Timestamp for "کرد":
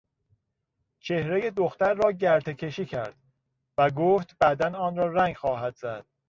2.85-3.15